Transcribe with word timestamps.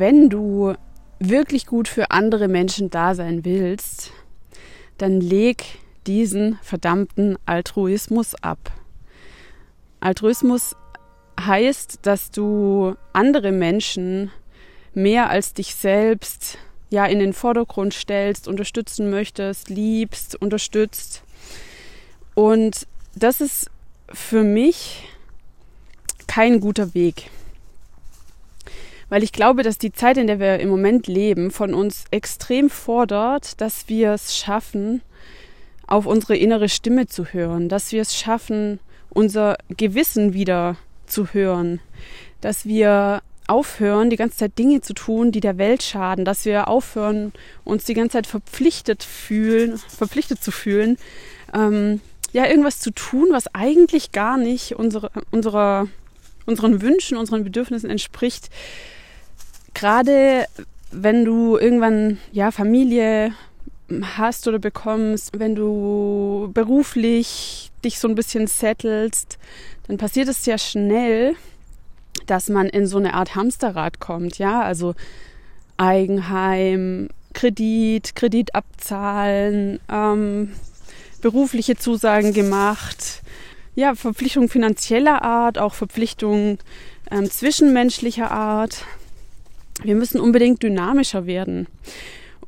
wenn 0.00 0.30
du 0.30 0.74
wirklich 1.18 1.66
gut 1.66 1.86
für 1.86 2.10
andere 2.10 2.48
Menschen 2.48 2.90
da 2.90 3.14
sein 3.14 3.44
willst, 3.44 4.12
dann 4.98 5.20
leg 5.20 5.62
diesen 6.06 6.58
verdammten 6.62 7.36
Altruismus 7.44 8.34
ab. 8.42 8.72
Altruismus 10.00 10.74
heißt, 11.38 12.00
dass 12.02 12.30
du 12.30 12.94
andere 13.12 13.52
Menschen 13.52 14.30
mehr 14.94 15.28
als 15.28 15.52
dich 15.52 15.74
selbst 15.74 16.58
ja 16.88 17.04
in 17.04 17.18
den 17.18 17.34
Vordergrund 17.34 17.92
stellst, 17.94 18.48
unterstützen 18.48 19.10
möchtest, 19.10 19.68
liebst, 19.68 20.34
unterstützt. 20.40 21.22
Und 22.34 22.86
das 23.14 23.42
ist 23.42 23.70
für 24.12 24.42
mich 24.42 25.06
kein 26.26 26.60
guter 26.60 26.94
Weg. 26.94 27.30
Weil 29.10 29.22
ich 29.22 29.32
glaube, 29.32 29.62
dass 29.62 29.76
die 29.76 29.92
Zeit, 29.92 30.16
in 30.16 30.26
der 30.26 30.40
wir 30.40 30.60
im 30.60 30.70
Moment 30.70 31.06
leben, 31.06 31.50
von 31.50 31.74
uns 31.74 32.04
extrem 32.10 32.70
fordert, 32.70 33.60
dass 33.60 33.88
wir 33.88 34.12
es 34.12 34.36
schaffen, 34.36 35.02
auf 35.86 36.06
unsere 36.06 36.36
innere 36.36 36.68
Stimme 36.68 37.06
zu 37.06 37.26
hören, 37.26 37.68
dass 37.68 37.92
wir 37.92 38.00
es 38.00 38.16
schaffen, 38.16 38.78
unser 39.10 39.58
Gewissen 39.76 40.32
wieder 40.32 40.76
zu 41.06 41.26
hören, 41.34 41.80
dass 42.40 42.64
wir 42.64 43.22
aufhören, 43.48 44.10
die 44.10 44.16
ganze 44.16 44.38
Zeit 44.38 44.56
Dinge 44.58 44.80
zu 44.80 44.94
tun, 44.94 45.32
die 45.32 45.40
der 45.40 45.58
Welt 45.58 45.82
schaden, 45.82 46.24
dass 46.24 46.44
wir 46.44 46.68
aufhören, 46.68 47.32
uns 47.64 47.84
die 47.84 47.94
ganze 47.94 48.12
Zeit 48.12 48.28
verpflichtet 48.28 49.02
fühlen, 49.02 49.76
verpflichtet 49.76 50.40
zu 50.42 50.52
fühlen, 50.52 50.96
ähm, 51.52 52.00
ja, 52.32 52.46
irgendwas 52.46 52.78
zu 52.78 52.92
tun, 52.92 53.30
was 53.32 53.52
eigentlich 53.52 54.12
gar 54.12 54.38
nicht 54.38 54.76
unsere, 54.76 55.10
unserer, 55.32 55.88
unseren 56.46 56.80
Wünschen, 56.80 57.18
unseren 57.18 57.42
Bedürfnissen 57.42 57.90
entspricht. 57.90 58.50
Gerade 59.74 60.46
wenn 60.90 61.24
du 61.24 61.56
irgendwann, 61.56 62.18
ja, 62.32 62.50
Familie 62.50 63.32
hast 64.16 64.46
oder 64.46 64.58
bekommst, 64.58 65.38
wenn 65.38 65.54
du 65.54 66.50
beruflich 66.52 67.70
dich 67.84 67.98
so 67.98 68.08
ein 68.08 68.14
bisschen 68.14 68.46
settelst, 68.46 69.38
dann 69.86 69.96
passiert 69.96 70.28
es 70.28 70.44
sehr 70.44 70.58
schnell, 70.58 71.34
dass 72.26 72.48
man 72.48 72.68
in 72.68 72.86
so 72.86 72.98
eine 72.98 73.14
Art 73.14 73.34
Hamsterrad 73.34 74.00
kommt, 74.00 74.38
ja, 74.38 74.62
also 74.62 74.94
Eigenheim, 75.76 77.08
Kredit, 77.32 78.14
Kredit 78.14 78.54
abzahlen, 78.54 79.80
ähm, 79.90 80.52
berufliche 81.22 81.76
Zusagen 81.76 82.32
gemacht, 82.32 83.22
ja, 83.74 83.94
Verpflichtungen 83.94 84.48
finanzieller 84.48 85.22
Art, 85.22 85.58
auch 85.58 85.74
Verpflichtungen 85.74 86.58
ähm, 87.10 87.30
zwischenmenschlicher 87.30 88.30
Art. 88.30 88.84
Wir 89.82 89.94
müssen 89.94 90.20
unbedingt 90.20 90.62
dynamischer 90.62 91.26
werden. 91.26 91.66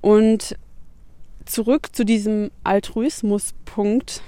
Und 0.01 0.57
zurück 1.45 1.95
zu 1.95 2.05
diesem 2.05 2.51
Altruismuspunkt. 2.65 4.23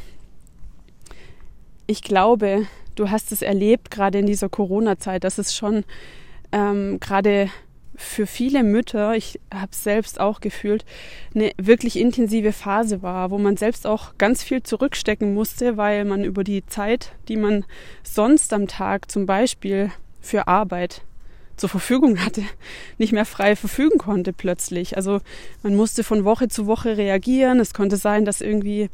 Ich 1.87 2.03
glaube, 2.03 2.67
du 2.95 3.11
hast 3.11 3.33
es 3.33 3.43
erlebt, 3.43 3.91
gerade 3.91 4.19
in 4.19 4.27
dieser 4.27 4.49
Corona-Zeit, 4.49 5.25
dass 5.25 5.39
es 5.39 5.55
schon 5.55 5.85
ähm, 6.53 6.99
gerade 7.01 7.51
für 7.97 8.27
viele 8.27 8.65
Mütter, 8.65 9.15
ich 9.15 9.39
habe 9.53 9.71
es 9.71 9.85
selbst 9.85 10.19
auch 10.19 10.41
gefühlt, 10.41 10.85
eine 11.35 11.53
wirklich 11.57 11.97
intensive 11.99 12.53
Phase 12.53 13.03
war, 13.03 13.31
wo 13.31 13.39
man 13.39 13.57
selbst 13.57 13.87
auch 13.87 14.19
ganz 14.19 14.43
viel 14.43 14.63
zurückstecken 14.63 15.33
musste, 15.33 15.77
weil 15.77 16.05
man 16.05 16.25
über 16.25 16.43
die 16.43 16.67
Zeit, 16.67 17.13
die 17.29 17.37
man 17.37 17.65
sonst 18.03 18.53
am 18.53 18.67
Tag 18.67 19.11
zum 19.11 19.27
Beispiel 19.27 19.93
für 20.21 20.49
Arbeit 20.49 21.03
zur 21.57 21.69
Verfügung 21.69 22.25
hatte, 22.25 22.43
nicht 22.99 23.13
mehr 23.13 23.25
frei 23.25 23.57
verfügen 23.57 23.99
konnte 23.99 24.33
plötzlich. 24.33 24.97
Also 24.97 25.21
man 25.63 25.75
musste 25.75 26.05
von 26.05 26.25
Woche 26.25 26.49
zu 26.49 26.67
Woche 26.67 26.97
reagieren. 26.97 27.61
Es 27.61 27.75
konnte 27.75 27.97
sein, 27.97 28.25
dass 28.25 28.41
irgendwie 28.41 28.91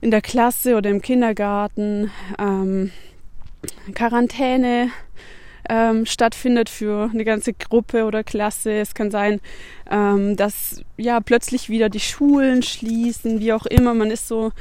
in 0.00 0.10
der 0.10 0.20
Klasse 0.20 0.76
oder 0.76 0.90
im 0.90 1.02
Kindergarten 1.02 2.10
ähm, 2.38 2.92
Quarantäne 3.94 4.90
ähm, 5.68 6.06
stattfindet 6.06 6.68
für 6.68 7.10
eine 7.12 7.24
ganze 7.24 7.52
Gruppe 7.52 8.04
oder 8.04 8.24
Klasse. 8.24 8.72
Es 8.72 8.94
kann 8.94 9.10
sein, 9.10 9.40
ähm, 9.90 10.36
dass 10.36 10.82
ja 10.96 11.20
plötzlich 11.20 11.68
wieder 11.68 11.88
die 11.88 12.00
Schulen 12.00 12.62
schließen, 12.62 13.40
wie 13.40 13.52
auch 13.52 13.66
immer. 13.66 13.94
Man 13.94 14.10
ist 14.10 14.28
so 14.28 14.52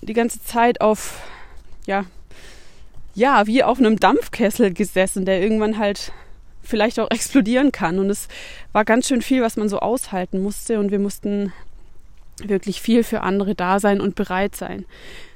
die 0.00 0.14
ganze 0.14 0.42
Zeit 0.42 0.80
auf 0.80 1.20
ja 1.86 2.04
ja 3.14 3.46
wie 3.46 3.62
auf 3.62 3.78
einem 3.78 3.98
Dampfkessel 3.98 4.72
gesessen, 4.72 5.24
der 5.24 5.40
irgendwann 5.40 5.78
halt 5.78 6.12
vielleicht 6.62 6.98
auch 7.00 7.10
explodieren 7.10 7.72
kann. 7.72 7.98
Und 7.98 8.10
es 8.10 8.28
war 8.72 8.84
ganz 8.84 9.08
schön 9.08 9.22
viel, 9.22 9.42
was 9.42 9.56
man 9.56 9.68
so 9.68 9.80
aushalten 9.80 10.42
musste. 10.42 10.78
Und 10.78 10.90
wir 10.90 10.98
mussten 10.98 11.52
wirklich 12.42 12.80
viel 12.80 13.04
für 13.04 13.20
andere 13.20 13.54
da 13.54 13.80
sein 13.80 14.00
und 14.00 14.14
bereit 14.14 14.56
sein. 14.56 14.84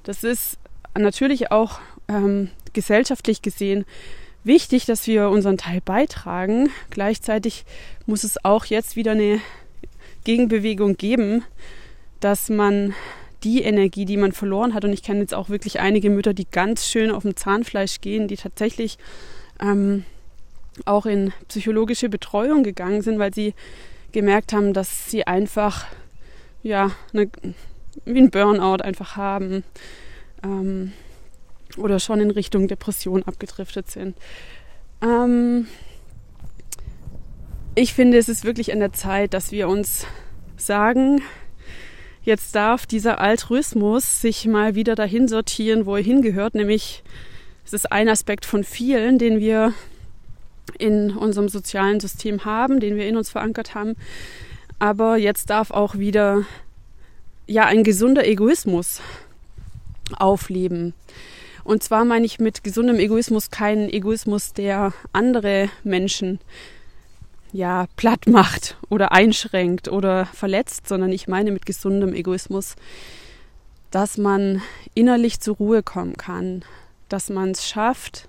Das 0.02 0.24
ist 0.24 0.58
natürlich 0.96 1.50
auch 1.52 1.80
ähm, 2.08 2.50
gesellschaftlich 2.72 3.42
gesehen 3.42 3.84
wichtig, 4.44 4.86
dass 4.86 5.06
wir 5.06 5.28
unseren 5.28 5.58
Teil 5.58 5.80
beitragen. 5.84 6.70
Gleichzeitig 6.90 7.64
muss 8.06 8.24
es 8.24 8.42
auch 8.44 8.64
jetzt 8.66 8.96
wieder 8.96 9.12
eine 9.12 9.40
Gegenbewegung 10.24 10.96
geben, 10.96 11.44
dass 12.20 12.48
man 12.48 12.94
die 13.46 13.62
Energie, 13.62 14.04
die 14.04 14.16
man 14.16 14.32
verloren 14.32 14.74
hat, 14.74 14.84
und 14.84 14.92
ich 14.92 15.04
kenne 15.04 15.20
jetzt 15.20 15.32
auch 15.32 15.48
wirklich 15.48 15.78
einige 15.78 16.10
Mütter, 16.10 16.34
die 16.34 16.50
ganz 16.50 16.88
schön 16.88 17.12
auf 17.12 17.22
dem 17.22 17.36
Zahnfleisch 17.36 18.00
gehen, 18.00 18.26
die 18.26 18.36
tatsächlich 18.36 18.98
ähm, 19.60 20.04
auch 20.84 21.06
in 21.06 21.32
psychologische 21.46 22.08
Betreuung 22.08 22.64
gegangen 22.64 23.02
sind, 23.02 23.20
weil 23.20 23.32
sie 23.32 23.54
gemerkt 24.10 24.52
haben, 24.52 24.72
dass 24.72 25.08
sie 25.08 25.28
einfach 25.28 25.86
ja, 26.64 26.90
eine, 27.12 27.30
wie 28.04 28.18
ein 28.18 28.30
Burnout 28.30 28.82
einfach 28.82 29.16
haben 29.16 29.62
ähm, 30.42 30.92
oder 31.76 32.00
schon 32.00 32.20
in 32.20 32.32
Richtung 32.32 32.66
Depression 32.66 33.22
abgedriftet 33.22 33.88
sind. 33.88 34.16
Ähm, 35.02 35.68
ich 37.76 37.94
finde, 37.94 38.18
es 38.18 38.28
ist 38.28 38.44
wirklich 38.44 38.72
an 38.72 38.80
der 38.80 38.92
Zeit, 38.92 39.34
dass 39.34 39.52
wir 39.52 39.68
uns 39.68 40.04
sagen, 40.56 41.22
jetzt 42.26 42.54
darf 42.54 42.86
dieser 42.86 43.20
Altruismus 43.20 44.20
sich 44.20 44.46
mal 44.46 44.74
wieder 44.74 44.94
dahin 44.94 45.28
sortieren, 45.28 45.86
wo 45.86 45.96
er 45.96 46.02
hingehört, 46.02 46.54
nämlich 46.54 47.02
es 47.64 47.72
ist 47.72 47.90
ein 47.90 48.08
Aspekt 48.08 48.44
von 48.44 48.64
vielen, 48.64 49.18
den 49.18 49.40
wir 49.40 49.72
in 50.78 51.16
unserem 51.16 51.48
sozialen 51.48 52.00
System 52.00 52.44
haben, 52.44 52.80
den 52.80 52.96
wir 52.96 53.08
in 53.08 53.16
uns 53.16 53.30
verankert 53.30 53.74
haben. 53.74 53.94
Aber 54.78 55.16
jetzt 55.16 55.50
darf 55.50 55.70
auch 55.70 55.94
wieder 55.96 56.44
ja 57.46 57.64
ein 57.64 57.84
gesunder 57.84 58.26
Egoismus 58.26 59.00
aufleben. 60.16 60.94
Und 61.64 61.82
zwar 61.82 62.04
meine 62.04 62.26
ich 62.26 62.38
mit 62.38 62.62
gesundem 62.62 62.96
Egoismus 62.96 63.50
keinen 63.50 63.88
Egoismus, 63.88 64.52
der 64.52 64.92
andere 65.12 65.68
Menschen 65.82 66.40
ja 67.52 67.86
platt 67.96 68.26
macht 68.26 68.76
oder 68.88 69.12
einschränkt 69.12 69.88
oder 69.88 70.26
verletzt, 70.26 70.88
sondern 70.88 71.12
ich 71.12 71.28
meine 71.28 71.52
mit 71.52 71.66
gesundem 71.66 72.14
Egoismus, 72.14 72.76
dass 73.90 74.18
man 74.18 74.62
innerlich 74.94 75.40
zur 75.40 75.56
Ruhe 75.56 75.82
kommen 75.82 76.16
kann, 76.16 76.64
dass 77.08 77.30
man 77.30 77.50
es 77.50 77.68
schafft, 77.68 78.28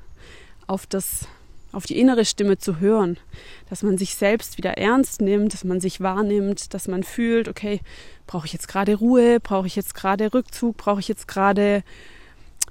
auf 0.67 0.85
das 0.85 1.27
auf 1.73 1.85
die 1.85 1.99
innere 1.99 2.25
Stimme 2.25 2.57
zu 2.57 2.79
hören, 2.79 3.17
dass 3.69 3.83
man 3.83 3.97
sich 3.97 4.15
selbst 4.15 4.57
wieder 4.57 4.77
ernst 4.77 5.21
nimmt, 5.21 5.53
dass 5.53 5.63
man 5.63 5.79
sich 5.79 5.99
wahrnimmt, 6.01 6.73
dass 6.73 6.87
man 6.87 7.03
fühlt, 7.03 7.49
okay, 7.49 7.81
brauche 8.25 8.47
ich 8.47 8.53
jetzt 8.53 8.67
gerade 8.67 8.95
Ruhe, 8.95 9.39
brauche 9.39 9.67
ich 9.67 9.75
jetzt 9.75 9.93
gerade 9.93 10.33
Rückzug, 10.33 10.77
brauche 10.77 11.01
ich 11.01 11.07
jetzt 11.07 11.27
gerade 11.27 11.83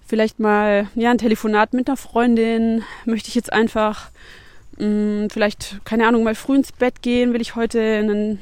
vielleicht 0.06 0.40
mal 0.40 0.88
ja 0.94 1.10
ein 1.10 1.18
Telefonat 1.18 1.74
mit 1.74 1.88
einer 1.88 1.96
Freundin, 1.96 2.82
möchte 3.04 3.28
ich 3.28 3.34
jetzt 3.34 3.52
einfach 3.52 4.10
mh, 4.78 4.86
mm, 4.86 5.30
vielleicht 5.30 5.80
keine 5.84 6.06
Ahnung 6.06 6.24
mal 6.24 6.34
früh 6.34 6.56
ins 6.56 6.72
Bett 6.72 7.02
gehen, 7.02 7.32
will 7.32 7.40
ich 7.40 7.56
heute 7.56 7.80
einen 7.80 8.40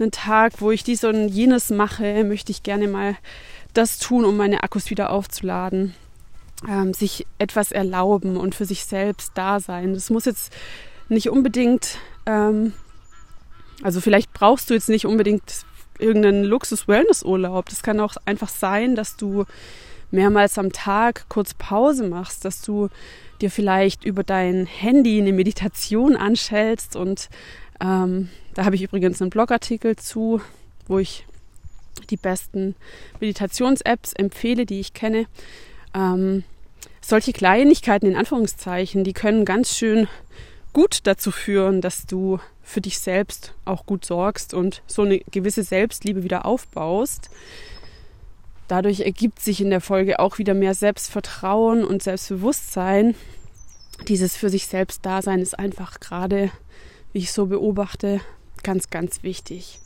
einen 0.00 0.10
Tag, 0.10 0.54
wo 0.60 0.72
ich 0.72 0.82
dies 0.82 1.04
und 1.04 1.28
jenes 1.28 1.70
mache, 1.70 2.24
möchte 2.24 2.50
ich 2.50 2.64
gerne 2.64 2.88
mal 2.88 3.16
das 3.74 4.00
tun, 4.00 4.24
um 4.24 4.36
meine 4.36 4.64
Akkus 4.64 4.90
wieder 4.90 5.10
aufzuladen 5.10 5.94
ähm, 6.68 6.94
sich 6.94 7.26
etwas 7.38 7.72
erlauben 7.72 8.36
und 8.36 8.54
für 8.54 8.64
sich 8.64 8.84
selbst 8.84 9.32
da 9.34 9.60
sein. 9.60 9.94
Das 9.94 10.10
muss 10.10 10.24
jetzt 10.24 10.52
nicht 11.08 11.28
unbedingt, 11.30 11.98
ähm, 12.26 12.72
also 13.82 14.00
vielleicht 14.00 14.32
brauchst 14.32 14.70
du 14.70 14.74
jetzt 14.74 14.88
nicht 14.88 15.06
unbedingt 15.06 15.64
irgendeinen 15.98 16.44
Luxus-Wellness-Urlaub. 16.44 17.68
Das 17.68 17.82
kann 17.82 18.00
auch 18.00 18.16
einfach 18.24 18.48
sein, 18.48 18.94
dass 18.94 19.16
du 19.16 19.44
mehrmals 20.14 20.58
am 20.58 20.72
Tag 20.72 21.26
kurz 21.28 21.54
Pause 21.54 22.08
machst, 22.08 22.44
dass 22.44 22.62
du 22.62 22.88
dir 23.40 23.50
vielleicht 23.50 24.04
über 24.04 24.22
dein 24.22 24.66
Handy 24.66 25.20
eine 25.20 25.32
Meditation 25.32 26.16
anschältst 26.16 26.96
und 26.96 27.28
ähm, 27.80 28.30
da 28.54 28.64
habe 28.64 28.76
ich 28.76 28.82
übrigens 28.82 29.20
einen 29.20 29.30
Blogartikel 29.30 29.96
zu, 29.96 30.40
wo 30.86 30.98
ich 30.98 31.26
die 32.10 32.16
besten 32.16 32.74
Meditations-Apps 33.20 34.12
empfehle, 34.12 34.66
die 34.66 34.80
ich 34.80 34.94
kenne. 34.94 35.26
Ähm, 35.94 36.44
solche 37.00 37.32
Kleinigkeiten 37.32 38.06
in 38.06 38.16
Anführungszeichen, 38.16 39.04
die 39.04 39.12
können 39.12 39.44
ganz 39.44 39.76
schön 39.76 40.08
gut 40.72 41.00
dazu 41.04 41.30
führen, 41.30 41.80
dass 41.80 42.06
du 42.06 42.38
für 42.62 42.80
dich 42.80 42.98
selbst 42.98 43.52
auch 43.64 43.86
gut 43.86 44.04
sorgst 44.04 44.54
und 44.54 44.82
so 44.86 45.02
eine 45.02 45.18
gewisse 45.30 45.62
Selbstliebe 45.62 46.24
wieder 46.24 46.46
aufbaust. 46.46 47.30
Dadurch 48.68 49.00
ergibt 49.00 49.40
sich 49.40 49.60
in 49.60 49.70
der 49.70 49.80
Folge 49.80 50.18
auch 50.18 50.38
wieder 50.38 50.54
mehr 50.54 50.74
Selbstvertrauen 50.74 51.84
und 51.84 52.02
Selbstbewusstsein. 52.02 53.14
Dieses 54.08 54.36
für 54.36 54.48
sich 54.48 54.66
selbst 54.66 55.04
Dasein 55.04 55.40
ist 55.40 55.58
einfach 55.58 56.00
gerade, 56.00 56.50
wie 57.12 57.18
ich 57.18 57.32
so 57.32 57.46
beobachte, 57.46 58.20
ganz, 58.62 58.90
ganz 58.90 59.22
wichtig. 59.22 59.78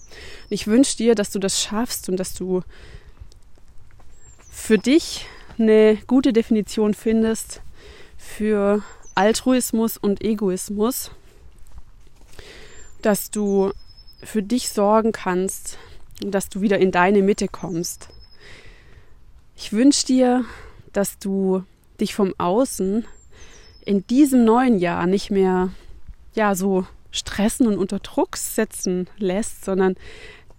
ich 0.49 0.67
wünsche 0.67 0.97
dir, 0.97 1.15
dass 1.15 1.31
du 1.31 1.39
das 1.39 1.61
schaffst 1.61 2.09
und 2.09 2.17
dass 2.17 2.35
du 2.35 2.63
für 4.51 4.79
dich 4.79 5.27
eine 5.59 5.97
gute 6.07 6.33
Definition 6.33 6.95
findest 6.95 7.61
für 8.17 8.83
Altruismus 9.15 9.97
und 9.97 10.23
Egoismus, 10.23 11.11
dass 13.03 13.31
du 13.31 13.73
für 14.23 14.43
dich 14.43 14.71
sorgen 14.71 15.13
kannst 15.13 15.79
und 16.23 16.33
dass 16.33 16.49
du 16.49 16.61
wieder 16.61 16.79
in 16.79 16.93
deine 16.93 17.23
Mitte 17.23 17.49
kommst. 17.49 18.09
Ich 19.61 19.73
wünsche 19.73 20.07
dir, 20.07 20.45
dass 20.93 21.19
du 21.19 21.65
dich 22.01 22.15
vom 22.15 22.33
Außen 22.39 23.05
in 23.85 24.07
diesem 24.07 24.45
neuen 24.45 24.79
Jahr 24.79 25.09
nicht 25.09 25.33
mehr 25.33 25.73
ja 26.33 26.55
so 26.55 26.87
stressen 27.11 27.67
und 27.67 27.77
unter 27.77 27.99
Druck 27.99 28.37
setzen 28.37 29.11
lässt, 29.19 29.65
sondern 29.65 29.97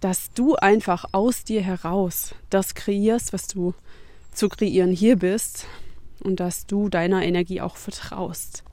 dass 0.00 0.32
du 0.34 0.54
einfach 0.54 1.06
aus 1.12 1.44
dir 1.44 1.62
heraus 1.62 2.34
das 2.50 2.74
kreierst, 2.74 3.32
was 3.32 3.48
du 3.48 3.72
zu 4.32 4.50
kreieren 4.50 4.92
hier 4.92 5.16
bist 5.16 5.64
und 6.22 6.38
dass 6.38 6.66
du 6.66 6.90
deiner 6.90 7.24
Energie 7.24 7.62
auch 7.62 7.76
vertraust. 7.76 8.64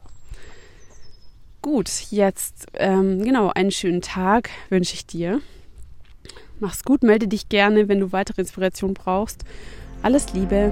Gut, 1.61 1.89
jetzt 2.11 2.65
ähm, 2.73 3.23
genau 3.23 3.51
einen 3.55 3.71
schönen 3.71 4.01
Tag 4.01 4.49
wünsche 4.69 4.93
ich 4.93 5.05
dir. 5.05 5.39
Mach's 6.59 6.83
gut, 6.83 7.01
melde 7.01 7.29
dich 7.29 7.47
gerne, 7.47 7.87
wenn 7.87 8.01
du 8.01 8.11
weitere 8.11 8.41
Inspiration 8.41 8.93
brauchst. 8.93 9.45
Alles 10.03 10.33
Liebe. 10.33 10.71